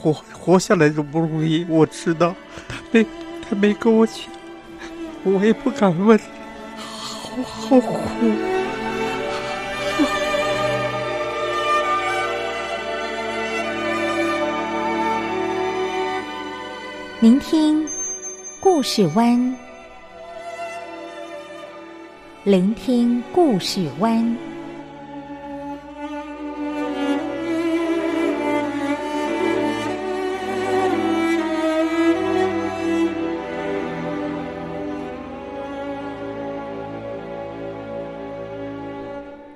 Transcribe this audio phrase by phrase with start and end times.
[0.00, 2.34] 活活下来都不容易，我知道。
[2.66, 3.06] 他没
[3.48, 4.16] 他没跟我讲，
[5.24, 6.18] 我也不敢问，
[6.78, 7.90] 好好苦。
[17.20, 17.86] 聆听
[18.60, 19.54] 故事湾，
[22.44, 24.49] 聆听故事湾。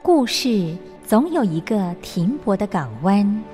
[0.04, 3.53] 故事总有一个停泊的港湾。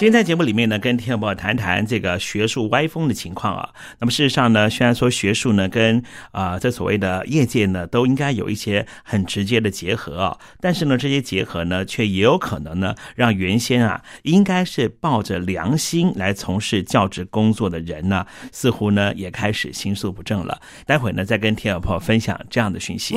[0.00, 3.68] 今天在节目里面呢，跟听众朋友谈谈这个学术歪风的情况啊。
[3.98, 6.02] 那么事实上呢，虽然说学术呢跟
[6.32, 20.62] 啊这所谓的业界呢都应该有一些很直接的结合啊，但是呢这些结合呢，却也有可能呢让原先啊应该是抱着良心来从事教职工作的人呢，似乎呢也开始心术不正了。
[20.86, 23.16] 待会呢再跟听众朋友分享这样的讯息。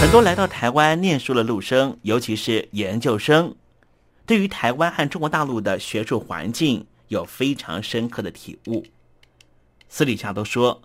[0.00, 3.56] 很多来到台湾念书的陆生，尤其是研究生。
[4.24, 8.86] 对于台湾和中国大陆的学术环境有非常深刻的体悟。
[9.88, 10.82] 私底下都说，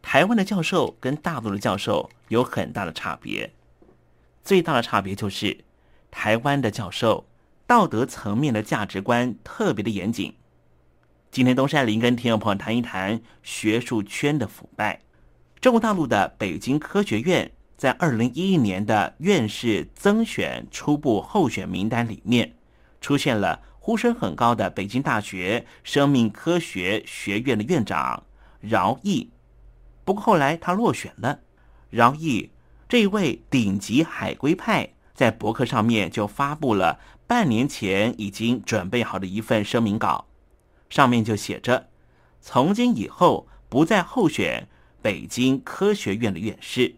[0.00, 3.52] 台湾的教授跟大陆的教授有很大的差别。
[4.44, 5.64] 最大的差别就是，
[6.12, 7.26] 台湾的教授
[7.66, 10.32] 道德层面的价值观特别的严谨。
[11.32, 15.02] 今天东山林跟听众朋友谈一谈学术圈的腐败。
[15.60, 22.54] 中国大陆的北京科学院在二零一一年的院士增选初步候选名单里面，
[23.00, 28.24] 出现了呼声很高的北京大学生命科学学院的院长
[28.60, 29.30] 饶毅。
[30.04, 31.40] 不过后来他落选了。
[31.90, 32.50] 饶毅
[32.88, 40.26] 这一位顶级海归派，在博客上面就发布了半年前已经准备好的一份声明稿，
[40.88, 41.88] 上面就写着
[42.40, 44.68] ：“从今以后不再候选
[45.00, 46.96] 北京科学院的院士。”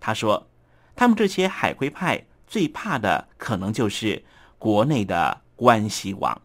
[0.00, 0.48] 他说
[0.94, 4.24] ：“他们这些海归派最怕的，可能就是
[4.58, 6.40] 国内的关系网。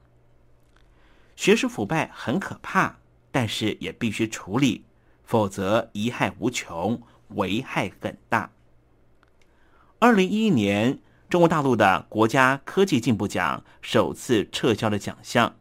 [1.36, 2.98] 学术腐败很可怕，
[3.32, 4.86] 但是也必须处理，
[5.24, 8.52] 否则贻害无穷，危害很大。”
[10.00, 15.56] 二零一一年，中国大陆的国家科技进步奖首次撤销了奖项，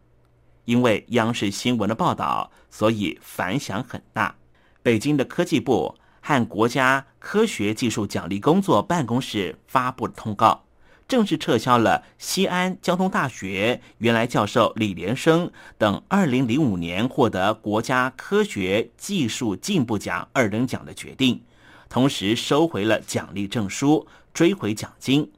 [0.65, 4.35] 因为央视新闻的报道，所以反响很大。
[4.83, 5.97] 北京的科技部。
[6.23, 10.65] 和国家科学技术奖励工作办公室发布的通告，
[11.09, 21.43] 正式撤销了西安交通大学原来教授李连生等2005年获得国家科学技术进步奖二等奖的决定，
[21.91, 25.31] 同时收回了奖励证书，追回奖金。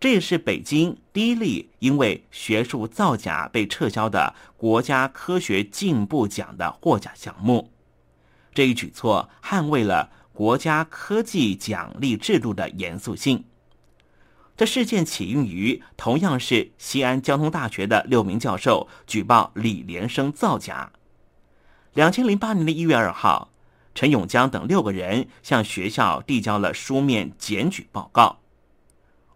[0.00, 7.70] 这也是北京第一例因为学术造假被撤销的国家科学进步奖的获奖项目。
[8.52, 13.44] 这一举措捍卫了国家科技奖励制度的严肃性。
[14.56, 20.92] 这事件起因于同样是西安交通大学的六名教授举报李连生造假。
[21.94, 23.50] 两千零八年的一月二号，
[23.94, 28.40] 陈永江等六个人向学校递交了书面检举报告。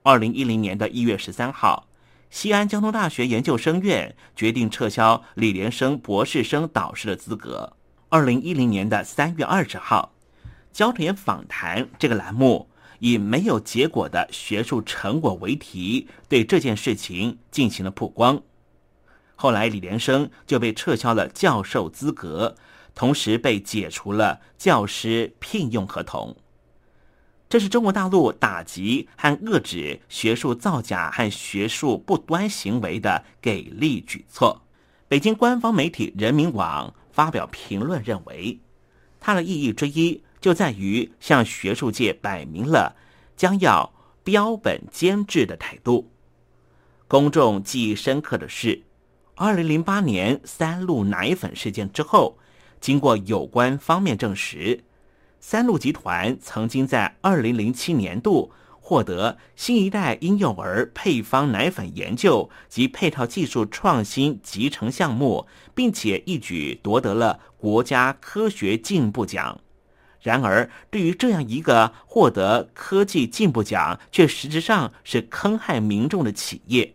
[0.02, 1.88] 二零一零年的一月十三号，
[2.28, 7.76] 西安交通大学研究生院决定撤销李连生博士生导师的资格。
[8.14, 10.14] 二零一零年的三月二十号，
[10.72, 18.40] 《焦点访谈》这个栏目以“没有结果的学术成果”为题，对这件事情进行了曝光。
[19.34, 22.54] 后来，李连生就被撤销了教授资格，
[22.94, 26.36] 同时被解除了教师聘用合同。
[27.48, 34.62] 这是中国大陆打击和遏制学术造假和学术不端行为的给力举措。
[35.08, 36.94] 北京官方媒体人民网。
[37.14, 38.58] 发表评论认为，
[39.20, 42.96] 它的意义之一就在于向学术界摆明了
[43.36, 43.94] 将要
[44.24, 46.10] 标本兼治的态度。
[47.06, 48.82] 公众记忆深刻的是，
[49.36, 52.36] 二零零八年三鹿奶粉事件之后，
[52.80, 54.82] 经过有关方面证实，
[55.38, 58.50] 三鹿集团曾经在二零零七年度。
[58.86, 69.58] 获得新一代婴幼儿配方奶粉研究及配套技术创新集成项目，并且一举夺得了国家科学进步奖。
[70.20, 76.94] 然而，对于这样一个获得科技进步奖却实质上是坑害民众的企业，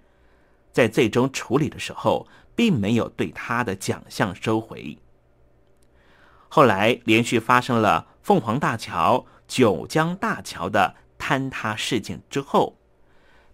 [0.71, 4.99] 在最终处理的时候，并没有对他的奖项收回。
[6.49, 10.93] 后来，连续发生了凤凰大桥、九江大桥的。
[11.19, 12.79] 坍塌事件之后，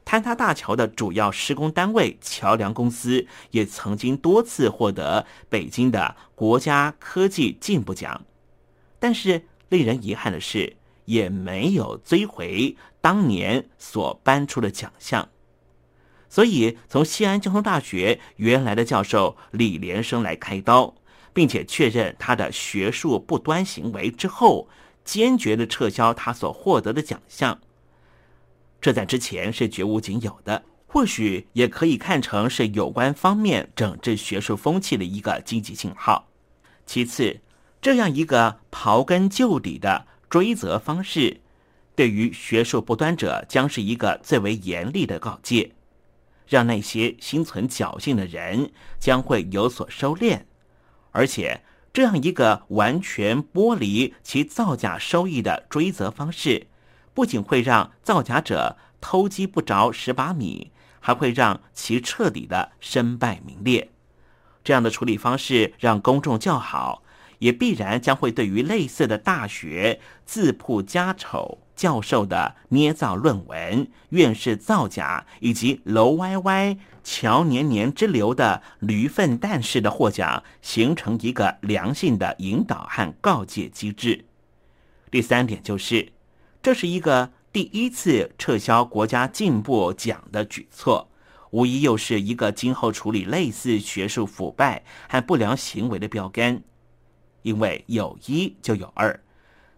[0.05, 8.23] 坍塌大桥的主要施工单位桥梁公司也曾经多次获得北京的国家科技进步奖，
[8.99, 15.27] 但是令人遗憾的是，也没有追回当年所颁出的奖项。
[16.29, 20.93] 所以，从西安交通大学原来的教授李连生来开刀，
[21.33, 24.69] 并且确认他的学术不端行为之后。
[25.05, 27.61] 坚决的撤销他所获得的奖项，
[28.81, 36.27] 这在之前是绝无仅有的，或许也可以看成是有关方面整治学术风气的一个积极信号。
[36.87, 37.39] 其次，
[37.79, 41.39] 这样一个刨根究底的追责方式，
[41.95, 45.71] 对于学术不端者将是一个最为严厉的告诫，
[46.47, 50.41] 让那些心存侥幸的人将会有所收敛，
[51.11, 51.61] 而且。
[51.95, 56.67] 这样一个完全剥离其造假收益的追责方式，
[57.13, 63.91] 不仅会让造假者偷鸡不着蚀把米，还会让其彻底的身败名裂。
[64.61, 67.01] 这样的处理方式让公众叫好，
[67.45, 71.59] 也必然将会对于类似的大学自曝家丑。
[71.75, 84.23] 教授的捏造论文、院士造假以及楼歪歪、桥年年之流的驴粪蛋式的获奖，形成一个良性的引导和告诫机制。
[85.11, 86.13] 第三点就是，
[86.63, 91.09] 这是一个第一次撤销国家进步奖的举措，
[91.51, 96.63] 无疑又是一个今后处理类似学术腐败和不良行为的标杆。
[97.45, 99.19] 因为有一就有二，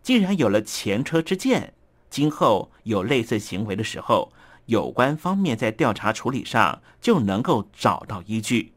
[0.02, 1.74] 既然有了前车之鉴。
[2.10, 4.32] 今后有类似行为的时候，
[4.68, 8.72] 有关方面在调查处理上就能够找到依据。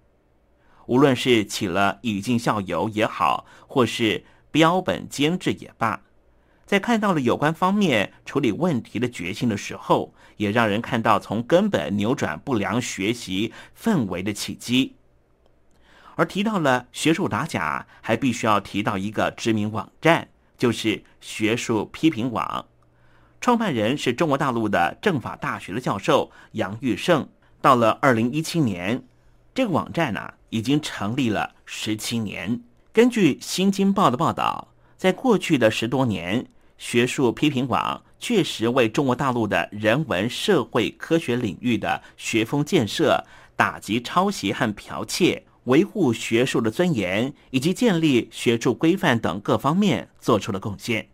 [0.87, 6.03] 无论是起了以儆效尤也好，或是标本兼治也罢，
[6.67, 14.97] 在看到了有关方面处理问题的决心的时候，也让人看到从根本扭转不良学习氛围的契机。
[16.21, 22.67] 而提到了学术打假，还必须要提到一个知名网站，就是学术批评网。
[23.41, 27.27] 创办人是中国大陆的政法大学的教授杨玉胜。
[27.63, 29.03] 到了二零一七年，
[29.55, 32.61] 这个网站呢已经成立了十七年。
[32.93, 36.47] 根据《新京报》的报道，在过去的十多年，
[36.77, 43.25] 学术批评网确实为中国大陆的人文社会科学领域的学风建设、
[43.57, 51.09] 打击抄袭和剽窃、维护学术的尊严以及建立学术规范等各方面做出了贡献。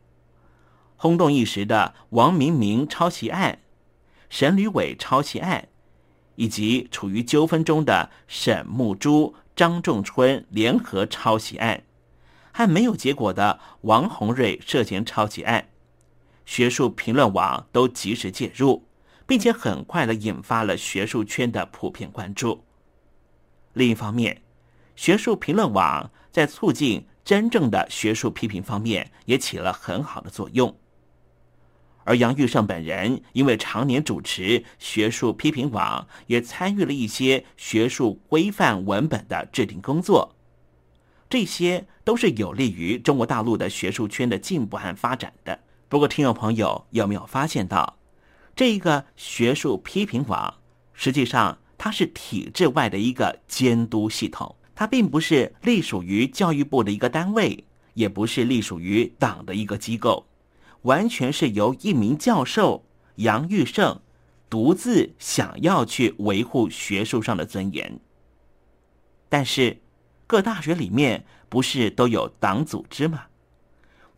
[0.96, 3.58] 轰动一时的王明明抄袭案、
[4.30, 5.68] 沈吕伟抄袭案，
[6.36, 11.82] 以及处于纠纷中的沈木珠、张仲春联合抄袭案，
[12.52, 15.68] 和没有结果的王洪瑞涉嫌抄袭案，
[16.46, 18.86] 学术评论网都及时介入，
[19.26, 22.65] 并且很快的引发了学术圈的普遍关注。
[23.76, 24.40] 另一方面，
[24.96, 30.74] 学术评论网在促进真正的学术批评方面也起了很好的作用。
[32.04, 40.34] 而杨玉胜本人因为常年主持学术批评网，也参与了一些学术规范文本的制定工作，
[41.28, 45.60] 这些都是有利于中国大陆的学术圈的进步和发展的。
[45.88, 47.98] 不过，听众朋友有没有发现到，
[48.54, 50.54] 这个学术批评网
[50.94, 57.64] 实际上它是体制外的一个监督系统，它并不是隶属于教育部的一个单位，
[57.94, 60.26] 也不是隶属于党的一个机构。
[60.82, 62.84] 完全是由一名教授
[63.16, 64.00] 杨玉胜
[64.48, 67.98] 独自想要去维护学术上的尊严。
[69.28, 69.80] 但是，
[70.28, 73.24] 各大学里面不是都有党组织吗？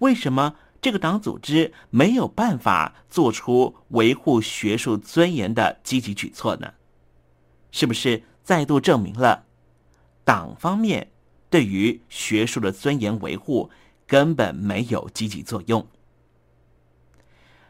[0.00, 6.75] 为什么这个党组织没有办法做出维护学术尊严的积极举措呢？
[7.71, 9.45] 是不是再度证明了
[10.25, 11.11] 党方面
[11.51, 13.71] 对于学术的尊严维护
[14.07, 15.87] 根本没有积极作用？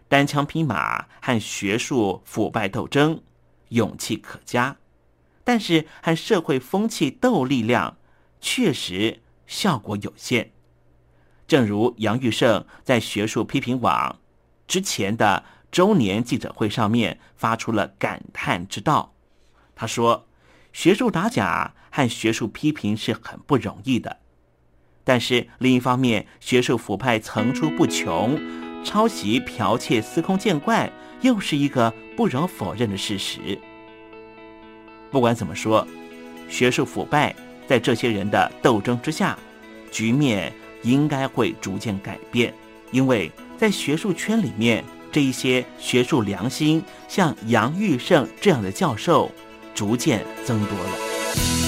[0.08, 3.20] 单枪匹马和学术腐败斗争，
[3.68, 4.76] 勇气可嘉，
[5.44, 7.98] 但是和社会风气斗力量，
[8.40, 10.52] 确实效果有限。
[11.46, 14.18] 正如杨玉胜在学术批评网
[14.66, 19.14] 之前的周年记者会上面发出了感叹之道。
[19.78, 20.26] 他说
[20.74, 24.18] ：“学术打假和学术批评是很不容易的，
[25.04, 28.36] 但是另一方面，学术腐败层出不穷。”
[28.84, 33.58] 抄袭、剽窃、司空见惯，又是一个不容否认的事实。
[35.10, 35.86] 不管怎么说，
[36.48, 37.34] 学术腐败
[37.66, 39.36] 在这些人的斗争之下，
[39.90, 42.54] 局面应该会逐渐改变。
[42.92, 49.30] 因为在学术圈里面，这一些学术良心，像杨玉胜这样的教授，
[49.78, 51.67] 逐渐增多了。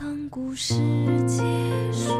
[0.00, 0.72] 当故事
[1.26, 1.42] 结
[1.92, 2.19] 束。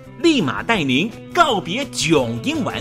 [0.21, 2.75] 立马带您告别囧英文。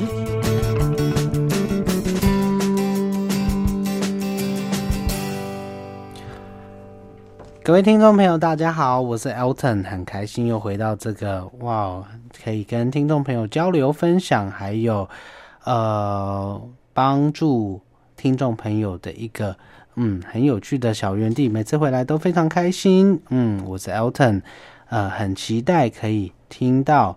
[7.62, 12.04] 各位听众朋友，大家好，我是 Elton，很开心又回到这个哇，
[12.44, 15.08] 可以跟听众朋友交流分享，还有
[15.64, 16.60] 呃
[16.92, 17.80] 帮助
[18.16, 19.56] 听众朋友的一个
[19.94, 23.18] 嗯很有趣的小园地，每次回来都非常开心。
[23.30, 24.42] 嗯，我是 Elton，
[24.90, 27.16] 呃，很期待可以听到。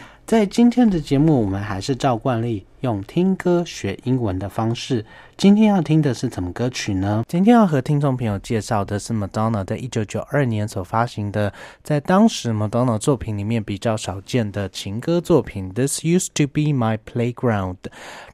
[0.31, 5.05] 在今天的节目，我们还是照惯例用听歌学英文的方式。
[5.35, 7.25] 今天要听的是什么歌曲呢？
[7.27, 11.51] 今天要和听众朋友介绍的是 Madonna 在一九九二年所发行的，
[11.83, 17.75] 在当时 Madonna 作品里面比较少见的情歌作品《This Used to Be My Playground》。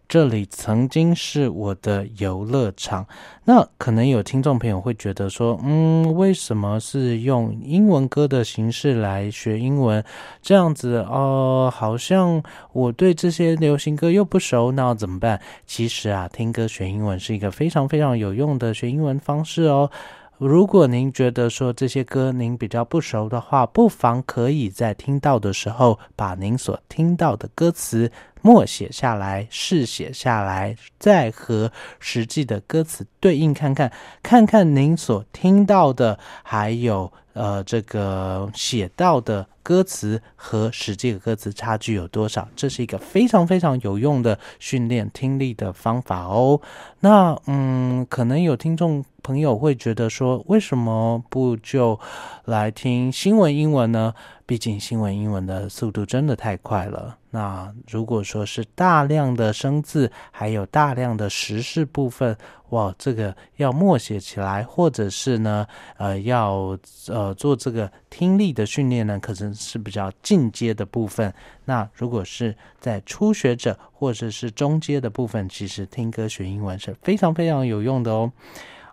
[0.10, 3.06] 这里曾经是我的游乐场。
[3.44, 10.04] 那可能有听众朋友会觉得说，嗯，为什么是用英文歌的形式来学英文？
[10.42, 12.42] 这样子哦，好像
[12.72, 15.42] 我对这些流行歌又不熟，那怎么办？
[15.66, 19.90] 其实啊，听歌学英文是一个非常非常有用的学英文方式哦。
[20.38, 28.12] 如果您觉得说这些歌您比较不熟的话，不妨可以在听到的时候，把您所听到的歌词
[28.48, 33.92] 默写下来，试写下来，再和实际的歌词对应看看，
[34.24, 42.48] 看看您所听到的，还有呃这个写到的歌词和实际的歌词差距有多少？
[42.56, 46.62] 这是一个非常非常有用的训练听力的方法哦。
[47.02, 49.04] 那嗯，可能有听众。
[49.24, 52.00] 朋友会觉得说，为什么不就
[52.46, 54.14] 来听新闻英文呢？
[54.46, 57.18] 毕竟新闻英文的速度真的太快了。
[57.38, 62.36] 那如果说是大量的生字，还有大量的时事部分，
[62.70, 66.76] 哇，这个要默写起来，或者是呢，呃，要
[67.10, 71.32] 呃做这个听力的训练呢，可能是比较进阶的部分。
[71.66, 78.32] 那如果是在初学者或者是中阶的部分，其实听歌学英文是非常非常有用的哦。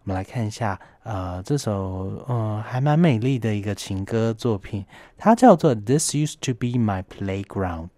[0.02, 4.85] 我们来看一下，呃，这首嗯还蛮美丽的一个情歌作品，
[5.16, 7.88] 它叫做《This Used to Be My Playground》。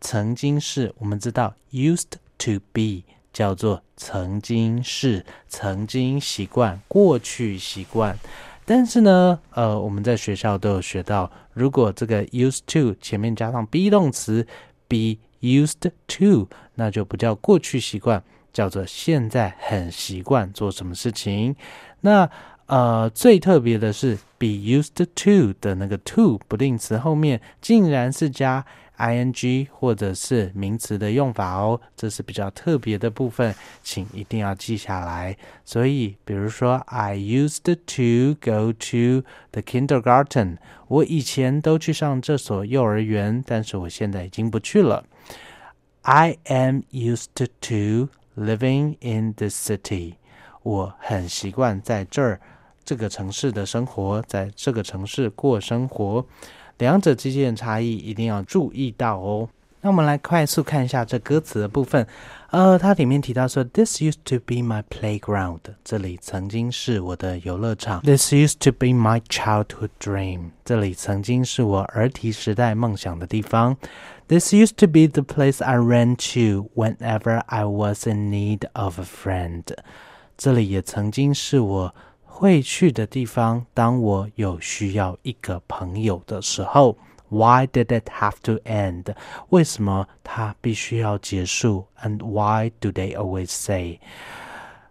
[0.00, 8.18] 曾经是我们知道，used to be 叫做曾经是，曾经习惯，过去习惯。
[8.64, 14.46] 但是呢，呃，我们在学校都有学到，如果这个 used to 前面加上 be 动词
[14.86, 18.22] ，be used to，那就不叫过去习惯。
[18.50, 21.54] 叫做现在很习惯做什么事情，
[22.00, 22.28] 那
[22.66, 28.64] 呃最特别的是 be used to 的那个 to 不定词后面竟然是加
[28.98, 35.36] ing 或者是名词的用法哦，这是比较特别的部分，请一定要记下来。
[35.64, 40.58] 所以比如说 I used to go to the kindergarten，
[40.88, 45.04] 我以前都去上这所幼儿园，但是我现在已经不去了。
[46.02, 50.14] I am used to Living in the city，
[50.62, 52.40] 我很习惯在这儿
[52.84, 56.24] 这个城市的生活，在这个城市过生活。
[56.78, 59.48] 两者之间的差异一定要注意到哦。
[59.80, 62.04] 那我们来快速看一下这歌词的部分。
[62.50, 68.00] 呃，它里面提到说，This used to be my playground，这里曾经是我的游乐场。
[68.02, 73.76] This used to be my childhood dream，这里曾经是我儿提时代梦想的地方。
[74.26, 79.04] This used to be the place I ran to whenever I was in need of a
[79.04, 79.62] friend。
[80.36, 81.94] 这里也曾经是我
[82.40, 86.96] 会去的地方，当我有需要一个朋友的时候。
[87.30, 89.12] Why did it have to end？
[89.48, 93.98] 为什么它必须要结束？And why do they always say？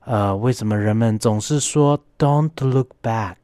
[0.01, 3.37] 呃，为什么人们总是说 "Don't look back"？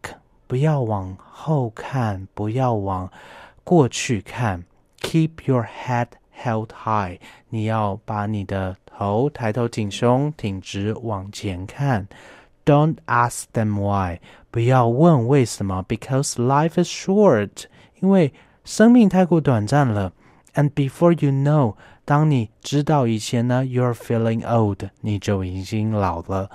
[0.48, 3.10] 不要往后看，不要往
[3.64, 4.66] 过去看。
[5.00, 7.20] Keep your head held high，
[7.50, 12.06] 你要把你的头抬头挺胸，挺直往前看。
[12.65, 14.21] Don't ask them why，
[14.51, 17.65] 不要问为什么，because life is short，
[18.01, 18.33] 因为
[18.65, 20.13] 生命太过短暂了。
[20.55, 26.51] And before you know，当你知道以前呢，you're feeling old，你就已经老了。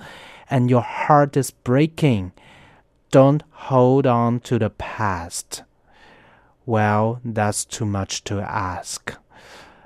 [0.50, 9.00] And your heart is breaking。Don't hold on to the past。Well, that's too much to ask.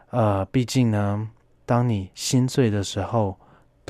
[0.10, 1.30] 呃，毕竟呢，
[1.66, 3.38] 当你心碎的时候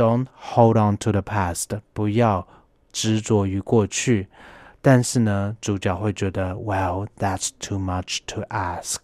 [0.03, 2.49] ，Don't hold on to the past，不要
[2.91, 4.27] 执着于过去。
[4.81, 8.99] 但是呢，主角会觉得，Well, that's too much to ask。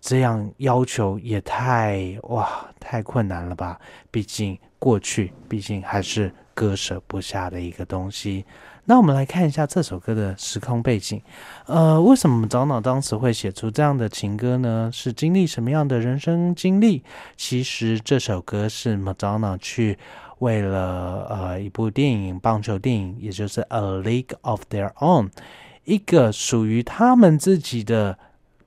[0.00, 3.78] 这样要求也太哇，太困难了吧？
[4.10, 8.46] 毕竟过去，毕竟还是割舍不下的一个东西。
[8.86, 11.20] 那我们来看一下这首歌的时空背景。
[11.66, 14.90] 呃，为什么早脑当时会写出这样的情歌呢？
[14.90, 17.04] 是经历什么样的人生经历？
[17.36, 19.98] 其实这首歌是马早脑去
[20.40, 25.28] 为了呃一部电影，棒球电影，也就是《A League of Their Own》，
[25.84, 28.18] 一个属于他们自己的。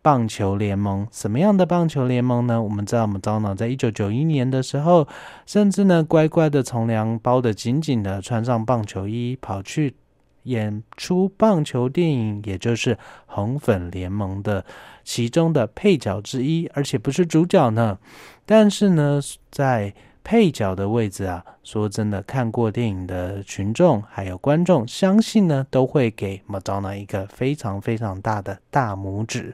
[0.03, 2.61] 棒球联盟什么样的棒球联盟呢？
[2.61, 5.07] 我们知道，我们早脑在一九九一年的时候，
[5.45, 9.95] 甚至呢乖乖的从良，包得紧紧的，穿上棒球衣，跑去
[10.43, 12.95] 演出棒球电影，也就是
[13.27, 14.65] 《红粉联盟》的
[15.05, 17.97] 其中的配角之一，而且不是主角呢。
[18.45, 19.93] 但是呢，在
[20.23, 29.53] 配角的位置啊，说真的，看过电影的群众还有观众，相信呢都会给 Madonna 一个非常非常大的大拇指，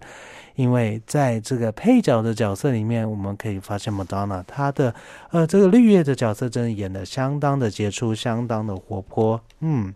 [0.56, 4.94] 因为在这个配角的角色里面，我们可以发现 Madonna 她的
[5.32, 9.94] 呃这个绿叶的角色真的演的相当的杰出，相当的活泼，嗯，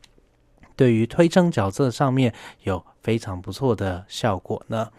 [0.76, 4.90] 对于推升角色上面有非常不错的效果呢。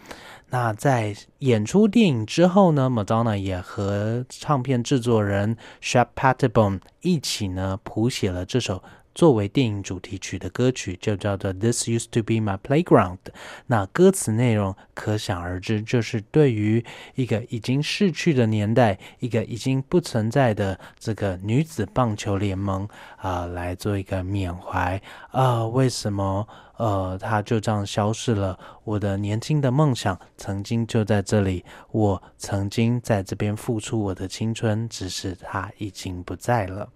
[0.50, 8.82] 那在演出电影之后呢，Madonna 也和唱片制作人 Shappatibon 一起呢谱写了这首
[9.14, 13.18] 作为电影主题曲的歌曲，就叫做《This Used to Be My Playground》。
[13.66, 16.84] 那歌词内容可想而知，就是对于
[17.14, 25.00] 一个已经逝去的年代，一个已经不存在的这个女子棒球联盟啊，来做一个缅怀
[25.30, 25.64] 啊。
[25.66, 26.46] 为什么？
[26.76, 28.58] 呃，他就这样消失了。
[28.82, 36.88] 我的年轻的梦想曾经就在这里，我曾经在这边付出我的青春，只是他已经不在了。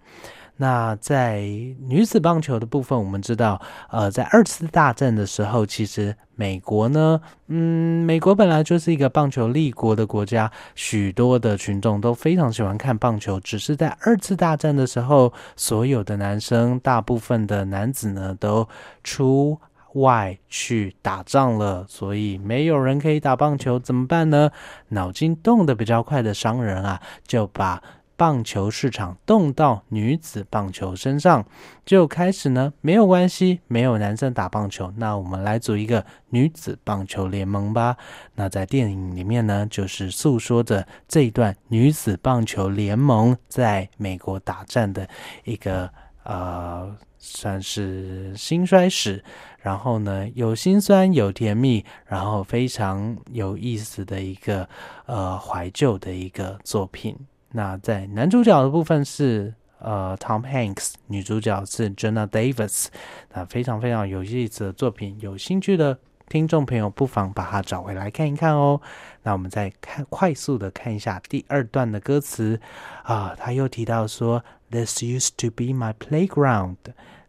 [0.61, 1.39] 那在
[1.87, 13.39] 女子棒球的部分，我们知道，呃，在二次大战的时候，其实美国呢，嗯，美国本来就是一个棒球立国的国家，许多的群众都非常喜欢看棒球。
[13.39, 18.67] 只是在二次大战的时候，所有的男生，大部分的男子呢，都
[19.01, 19.57] 出。
[19.93, 24.51] 外去打仗了，所以没有人可以打棒球，怎么办呢？
[24.89, 27.81] 脑筋动得比较快的商人啊，就把
[28.19, 31.45] 棒球市场动到女子棒球身上，
[31.85, 37.95] 就开始呢，没有关系，没有男生打棒球，那我们来组一个女子棒球联盟吧。
[38.35, 45.07] 那在电影里面呢，就是诉说着这一段女子棒球联盟在美国打战的
[45.45, 45.89] 一个
[46.23, 46.93] 呃。
[47.21, 49.21] 算是兴衰史，
[49.57, 54.65] 然后呢，有心酸有甜蜜，然后非常有意思的一个
[55.05, 57.13] 呃怀旧的一个作品。
[57.51, 62.87] 那在男主角的部分是呃 Tom Hanks，女主角是 Jenna Davis，
[63.33, 65.17] 那非常非常有意思的作品。
[65.19, 65.97] 有兴趣的
[66.27, 68.79] 听众朋友不妨把它找回来看一看哦。
[69.23, 72.59] 那我们再看快速的看一下第二段的歌词
[73.03, 74.43] 啊，他又提到说。
[74.71, 76.75] This used to be my playground.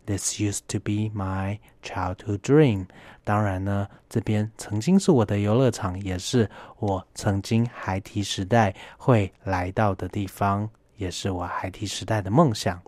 [0.04, 2.84] This used to be my childhood dream.
[3.22, 6.48] 当然呢，这边曾经是我的游乐场，也是
[6.78, 12.80] 我曾经孩提时代会来到的地方，也是我孩提时代的梦想。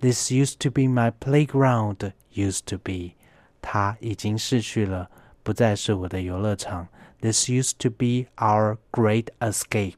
[0.00, 2.12] This used to be my playground.
[2.34, 3.12] Used to be，
[3.60, 5.10] 它已经逝去了，
[5.42, 6.88] 不再是我的游乐场。
[7.20, 9.94] This used to be our great escape.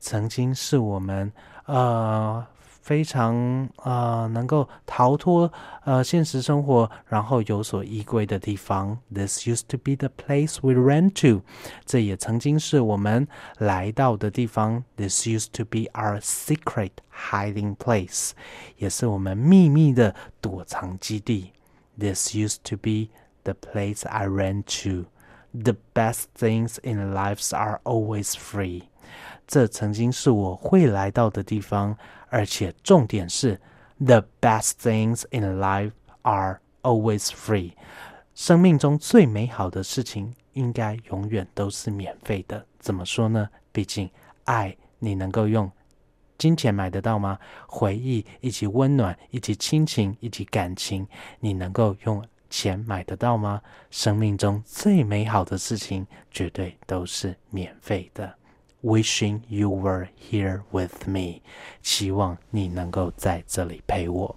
[0.00, 1.32] 曾经是我们
[1.66, 2.46] 呃。
[2.86, 5.52] 非常呃，能够逃脱
[5.84, 8.96] 呃现实生活，然后有所依归的地方。
[9.12, 11.42] This used to be the place we ran to，
[11.84, 13.26] 这也曾经是我们
[13.58, 14.84] 来到的地方。
[14.94, 18.30] This used to be our secret hiding place，
[18.76, 21.50] 也是我们秘密的躲藏基地。
[21.98, 23.08] This used to be
[23.42, 25.08] the place I ran to.
[25.52, 28.82] The best things in life are always free。
[29.48, 31.96] 这曾经是我会来到的地方。
[32.28, 33.60] 而且重点是
[33.98, 37.72] ，the best things in life are always free。
[38.34, 42.66] 生命中最美好的事情应该永远都是免费的。
[42.78, 43.48] 怎么说呢？
[43.72, 44.10] 毕竟
[44.44, 45.70] 爱你能够用
[46.36, 47.38] 金钱买得到吗？
[47.66, 51.06] 回忆以及温暖以及亲情以及感情，
[51.40, 53.62] 你能够用钱买得到吗？
[53.90, 58.34] 生命中最美好的事情绝对都是免费的。
[58.86, 61.40] Wishing you were here with me，
[61.82, 64.36] 希望你能够在这里陪我。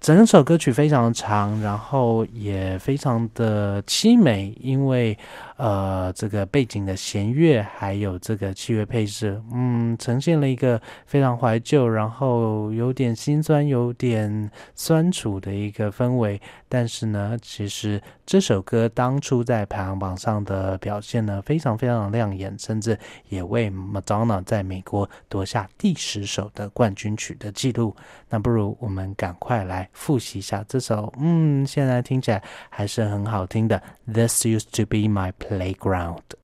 [0.00, 5.16] 整首歌曲非常长，然后也非常的凄美，因为
[5.56, 16.40] 呃这个背景的弦乐，还有这个器乐配置，嗯，呈现了一个非常怀旧，然后有点心酸、有点酸楚的一个氛围。
[16.68, 22.98] 但是呢，其实这首歌当初在排行榜上的表现呢，非常非常的亮眼，甚至
[23.28, 27.94] 也为 Madonna 在美国夺下第十首的冠军曲的记录。
[28.28, 33.80] 那不如我们赶快来复习一下这首，嗯，现在听起来还是很好听的。
[34.06, 36.34] This used to be my playground。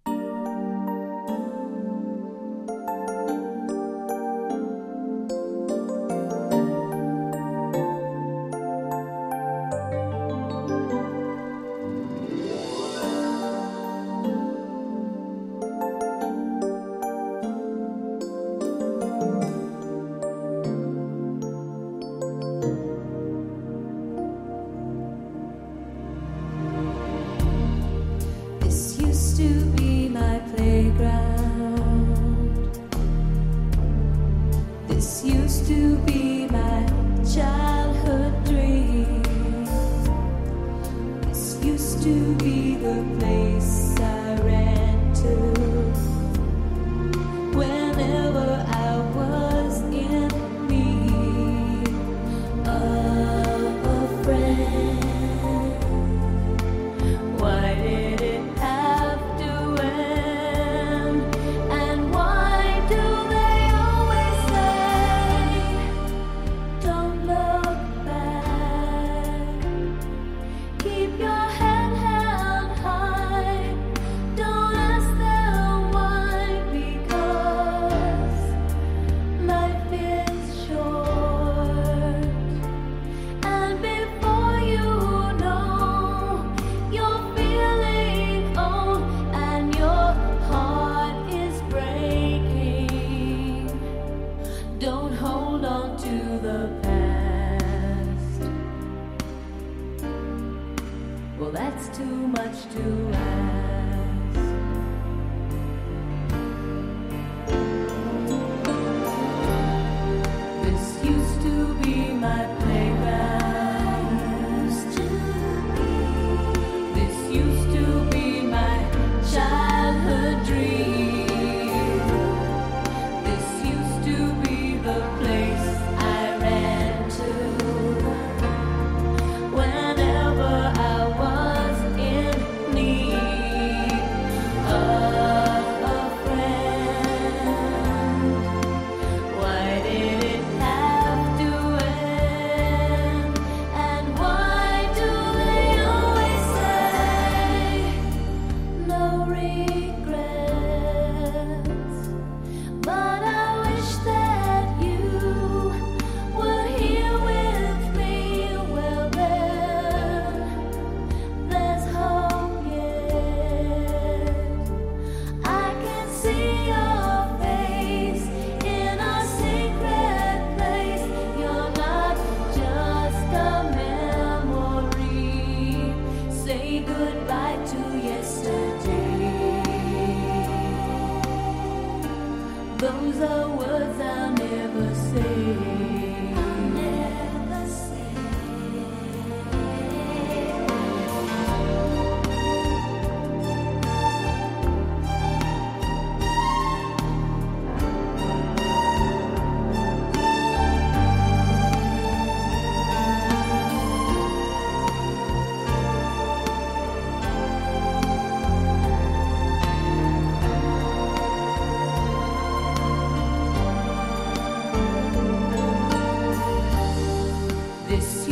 [217.92, 218.31] This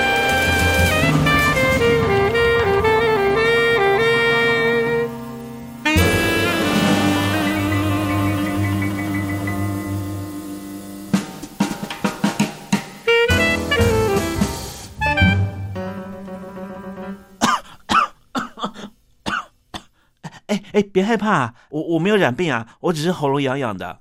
[20.81, 23.99] 哎，别害怕，我我没有染病啊，我只是喉咙痒痒的。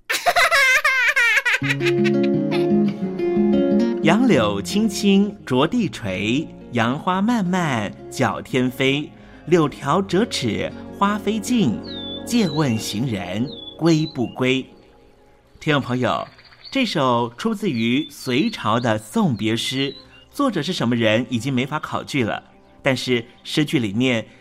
[4.03, 9.13] 杨柳青青着地垂，杨花漫漫搅天飞。
[9.45, 11.79] 柳条折尺花飞尽，
[12.25, 13.47] 借问行人
[13.79, 14.65] 归不归？
[15.61, 16.27] 听众朋友，
[16.73, 19.95] 这首出自于隋朝的送别诗，
[20.31, 22.45] 作者是什么人已经没法考据了。
[22.83, 24.27] 但是诗句里面